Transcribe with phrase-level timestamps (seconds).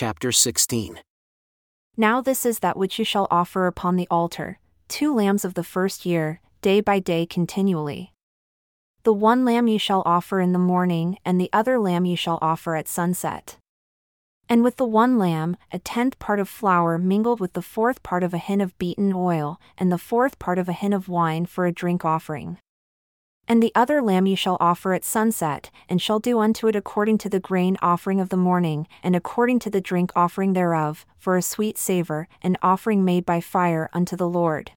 [0.00, 0.98] chapter 16.
[1.94, 5.62] Now this is that which you shall offer upon the altar two lambs of the
[5.62, 8.14] first year, day by day continually.
[9.02, 12.38] The one lamb you shall offer in the morning, and the other lamb you shall
[12.40, 13.58] offer at sunset.
[14.48, 18.22] And with the one lamb, a tenth part of flour mingled with the fourth part
[18.22, 21.44] of a hin of beaten oil, and the fourth part of a hin of wine
[21.44, 22.56] for a drink offering.
[23.48, 27.18] And the other lamb you shall offer at sunset, and shall do unto it according
[27.18, 31.36] to the grain offering of the morning, and according to the drink offering thereof, for
[31.36, 34.72] a sweet savour, an offering made by fire unto the Lord.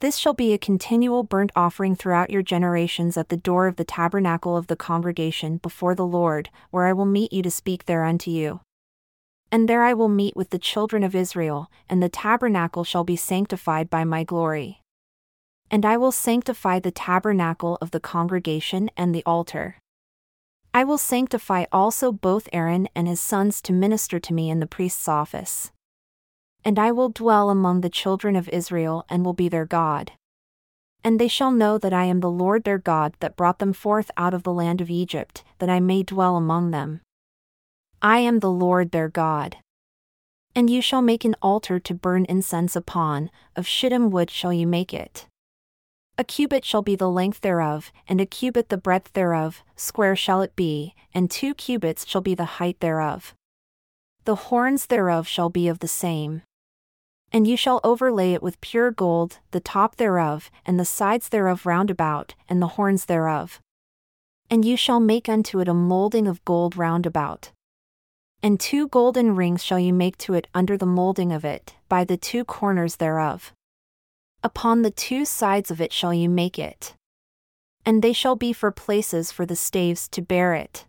[0.00, 3.84] This shall be a continual burnt offering throughout your generations at the door of the
[3.84, 8.04] tabernacle of the congregation before the Lord, where I will meet you to speak there
[8.04, 8.60] unto you.
[9.50, 13.16] And there I will meet with the children of Israel, and the tabernacle shall be
[13.16, 14.82] sanctified by my glory.
[15.70, 19.76] And I will sanctify the tabernacle of the congregation and the altar.
[20.72, 24.66] I will sanctify also both Aaron and his sons to minister to me in the
[24.66, 25.72] priest's office.
[26.64, 30.12] And I will dwell among the children of Israel and will be their God.
[31.04, 34.10] And they shall know that I am the Lord their God that brought them forth
[34.16, 37.00] out of the land of Egypt, that I may dwell among them.
[38.02, 39.56] I am the Lord their God.
[40.54, 44.66] And you shall make an altar to burn incense upon, of shittim wood shall you
[44.66, 45.26] make it.
[46.20, 50.42] A cubit shall be the length thereof, and a cubit the breadth thereof, square shall
[50.42, 53.36] it be, and two cubits shall be the height thereof.
[54.24, 56.42] The horns thereof shall be of the same.
[57.30, 61.64] And you shall overlay it with pure gold, the top thereof, and the sides thereof
[61.64, 63.60] round about, and the horns thereof.
[64.50, 67.52] And you shall make unto it a moulding of gold round about.
[68.42, 72.04] And two golden rings shall you make to it under the moulding of it, by
[72.04, 73.52] the two corners thereof.
[74.42, 76.94] Upon the two sides of it shall you make it.
[77.84, 80.84] And they shall be for places for the staves to bear it.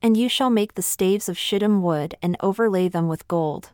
[0.00, 3.70] And you shall make the staves of shittim wood and overlay them with gold.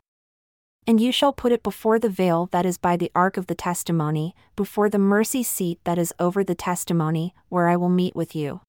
[0.87, 3.55] And you shall put it before the veil that is by the ark of the
[3.55, 8.35] testimony, before the mercy seat that is over the testimony, where I will meet with
[8.35, 8.61] you.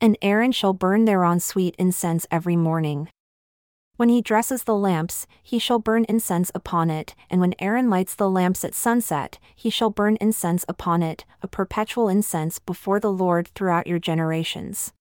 [0.00, 3.08] And Aaron shall burn thereon sweet incense every morning.
[3.98, 8.14] When he dresses the lamps, he shall burn incense upon it, and when Aaron lights
[8.14, 13.10] the lamps at sunset, he shall burn incense upon it, a perpetual incense before the
[13.10, 14.92] Lord throughout your generations.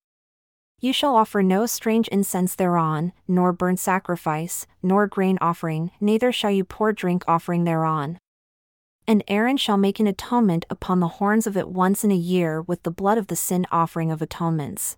[0.80, 6.50] You shall offer no strange incense thereon, nor burnt sacrifice, nor grain offering, neither shall
[6.50, 8.18] you pour drink offering thereon.
[9.06, 12.64] And Aaron shall make an atonement upon the horns of it once in a year
[12.64, 14.97] with the blood of the sin offering of atonements.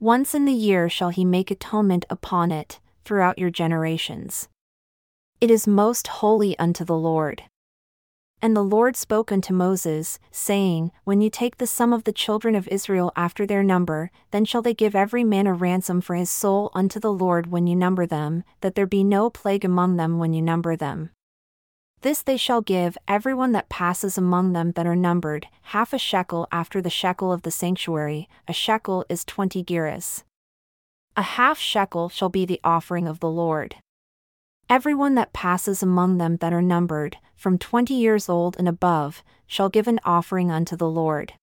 [0.00, 4.48] Once in the year shall he make atonement upon it, throughout your generations.
[5.40, 7.42] It is most holy unto the Lord.
[8.44, 12.56] And the Lord spoke unto Moses, saying, When you take the sum of the children
[12.56, 16.30] of Israel after their number, then shall they give every man a ransom for his
[16.30, 20.18] soul unto the Lord when you number them, that there be no plague among them
[20.18, 21.10] when you number them.
[22.00, 25.98] This they shall give every one that passes among them that are numbered, half a
[25.98, 30.24] shekel after the shekel of the sanctuary, a shekel is twenty gerahs.
[31.14, 33.76] A half shekel shall be the offering of the Lord.
[34.70, 39.68] Everyone that passes among them that are numbered, from twenty years old and above, shall
[39.68, 41.34] give an offering unto the Lord.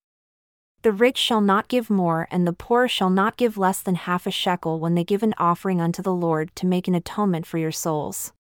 [0.81, 4.25] The rich shall not give more, and the poor shall not give less than half
[4.25, 7.59] a shekel when they give an offering unto the Lord to make an atonement for
[7.59, 8.33] your souls.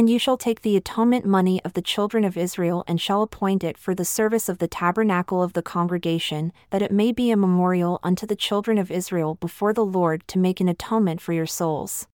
[0.00, 3.62] And you shall take the atonement money of the children of Israel and shall appoint
[3.62, 7.36] it for the service of the tabernacle of the congregation, that it may be a
[7.36, 11.44] memorial unto the children of Israel before the Lord to make an atonement for your
[11.44, 12.06] souls.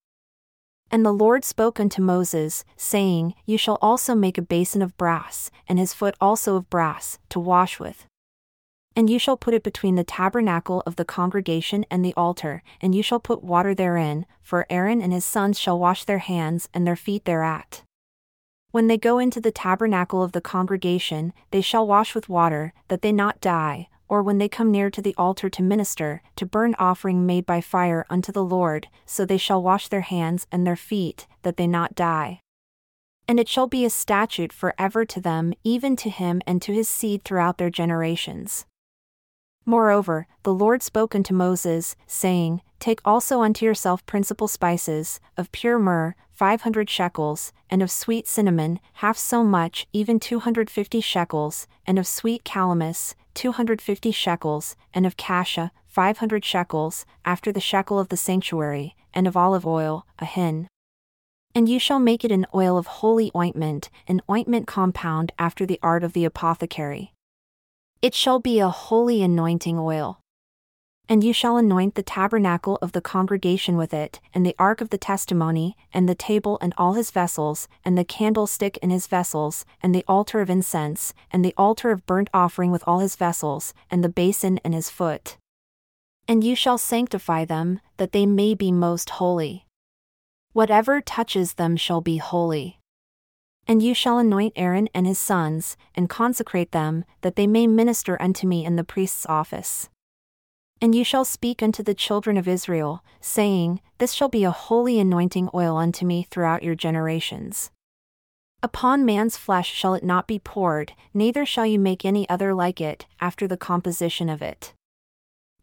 [0.91, 5.53] And the Lord spoke unto Moses, saying, You shall also make a basin of brass,
[5.69, 8.05] and his foot also of brass, to wash with.
[8.97, 12.95] And you shall put it between the tabernacle of the congregation and the altar, and
[12.95, 16.87] you shall put water therein, for Aaron and his sons shall wash their hands and
[16.87, 17.83] their feet thereat.
[18.71, 23.03] When they go into the tabernacle of the congregation, they shall wash with water, that
[23.03, 26.75] they not die, or when they come near to the altar to minister, to burn
[26.79, 30.77] offering made by fire unto the Lord, so they shall wash their hands and their
[30.77, 32.41] feet, that they not die.
[33.29, 36.73] And it shall be a statute for ever to them, even to him and to
[36.73, 38.65] his seed throughout their generations.
[39.69, 45.77] Moreover, the Lord spoke unto Moses, saying, Take also unto yourself principal spices, of pure
[45.77, 51.01] myrrh, five hundred shekels, and of sweet cinnamon, half so much, even two hundred fifty
[51.01, 57.05] shekels, and of sweet calamus, two hundred fifty shekels, and of cassia, five hundred shekels,
[57.25, 60.69] after the shekel of the sanctuary, and of olive oil, a hin.
[61.57, 65.81] And you shall make it an oil of holy ointment, an ointment compound after the
[65.83, 67.15] art of the apothecary.
[68.03, 70.21] It shall be a holy anointing oil.
[71.09, 74.91] And you shall anoint the tabernacle of the congregation with it, and the ark of
[74.91, 79.65] the testimony, and the table and all his vessels, and the candlestick and his vessels,
[79.83, 83.73] and the altar of incense, and the altar of burnt offering with all his vessels,
[83.91, 85.37] and the basin and his foot.
[86.29, 89.65] And you shall sanctify them, that they may be most holy.
[90.53, 92.76] Whatever touches them shall be holy.
[93.67, 98.21] And you shall anoint Aaron and his sons, and consecrate them, that they may minister
[98.21, 99.89] unto me in the priest's office.
[100.81, 105.01] And you shall speak unto the children of Israel, saying, This shall be a holy
[105.01, 107.71] anointing oil unto me throughout your generations.
[108.63, 112.81] Upon man's flesh shall it not be poured, neither shall you make any other like
[112.81, 114.75] it, after the composition of it.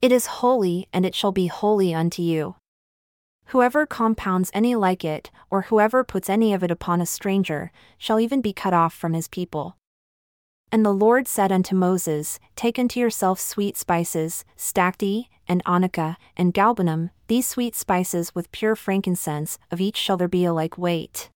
[0.01, 2.55] It is holy, and it shall be holy unto you.
[3.47, 8.19] Whoever compounds any like it, or whoever puts any of it upon a stranger, shall
[8.19, 9.77] even be cut off from his people.
[10.71, 16.53] And the Lord said unto Moses, Take unto yourself sweet spices, stacte, and onycha, and
[16.53, 21.29] galbanum, these sweet spices with pure frankincense, of each shall there be a like weight.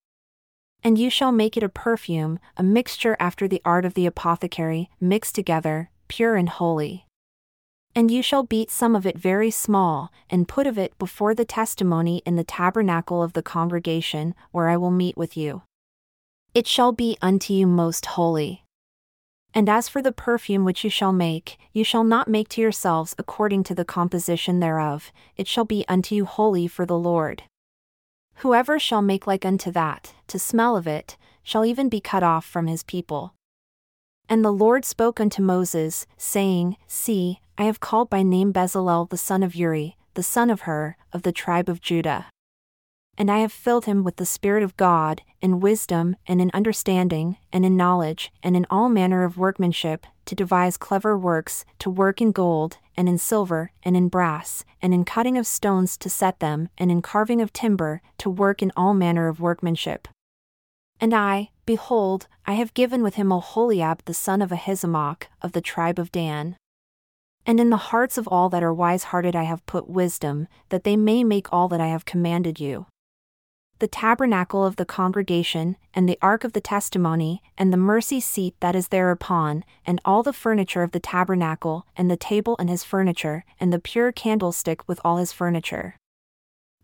[0.83, 4.89] And you shall make it a perfume, a mixture after the art of the apothecary,
[5.00, 7.06] mixed together, pure and holy.
[7.97, 11.44] And you shall beat some of it very small, and put of it before the
[11.45, 15.63] testimony in the tabernacle of the congregation, where I will meet with you.
[16.53, 18.63] It shall be unto you most holy.
[19.51, 23.15] And as for the perfume which you shall make, you shall not make to yourselves
[23.17, 27.45] according to the composition thereof, it shall be unto you holy for the Lord.
[28.41, 32.45] Whoever shall make like unto that, to smell of it, shall even be cut off
[32.45, 33.33] from his people.
[34.29, 39.18] And the Lord spoke unto Moses, saying, See, I have called by name Bezalel the
[39.18, 42.27] son of Uri, the son of Hur, of the tribe of Judah
[43.18, 47.38] and I have filled him with the Spirit of God, in wisdom, and in understanding,
[47.51, 52.21] and in knowledge, and in all manner of workmanship, to devise clever works, to work
[52.21, 56.39] in gold, and in silver, and in brass, and in cutting of stones to set
[56.39, 60.07] them, and in carving of timber, to work in all manner of workmanship.
[61.01, 65.61] And I, behold, I have given with him Oholiab the son of Ahisamach, of the
[65.61, 66.57] tribe of Dan.
[67.45, 70.83] And in the hearts of all that are wise hearted I have put wisdom, that
[70.83, 72.87] they may make all that I have commanded you
[73.79, 78.55] the tabernacle of the congregation, and the ark of the testimony, and the mercy seat
[78.59, 82.83] that is thereupon, and all the furniture of the tabernacle, and the table and his
[82.83, 85.95] furniture, and the pure candlestick with all his furniture.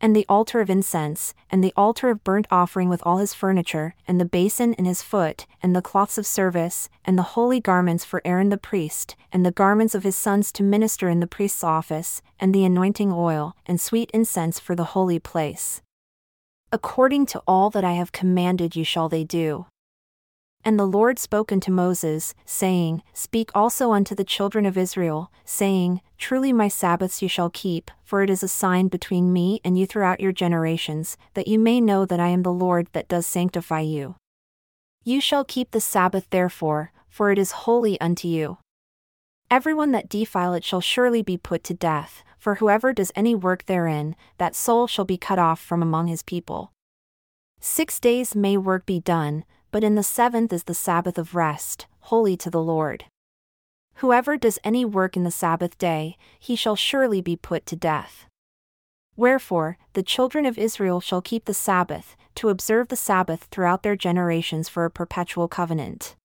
[0.03, 3.95] And the altar of incense, and the altar of burnt offering with all his furniture,
[4.07, 8.03] and the basin and his foot, and the cloths of service, and the holy garments
[8.03, 11.63] for Aaron the priest, and the garments of his sons to minister in the priest's
[11.63, 15.81] office, and the anointing oil, and sweet incense for the holy place
[16.73, 19.67] According to all that I have commanded you shall they do.
[20.65, 25.99] And the Lord spoke unto Moses, saying, Speak also unto the children of Israel, saying,
[26.17, 29.85] Truly my Sabbaths you shall keep, for it is a sign between me and you
[29.85, 33.81] throughout your generations, that you may know that I am the Lord that does sanctify
[33.81, 34.15] you.
[35.03, 38.57] You shall keep the Sabbath therefore, for it is holy unto you.
[39.51, 43.65] Everyone that defile it shall surely be put to death, for whoever does any work
[43.65, 46.71] therein, that soul shall be cut off from among his people.
[47.59, 49.43] Six days may work be done,
[49.73, 53.05] but in the seventh is the Sabbath of rest, holy to the Lord.
[53.95, 58.27] Whoever does any work in the Sabbath day, he shall surely be put to death.
[59.15, 63.95] Wherefore, the children of Israel shall keep the Sabbath, to observe the Sabbath throughout their
[63.95, 66.15] generations for a perpetual covenant.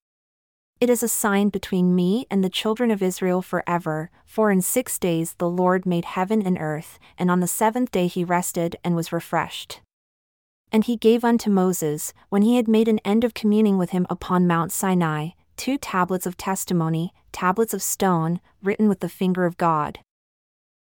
[0.78, 4.98] It is a sign between me and the children of Israel forever, for in six
[4.98, 8.94] days the Lord made heaven and earth, and on the seventh day he rested and
[8.94, 9.80] was refreshed.
[10.70, 14.06] And he gave unto Moses, when he had made an end of communing with him
[14.10, 19.56] upon Mount Sinai, two tablets of testimony, tablets of stone, written with the finger of
[19.56, 20.00] God.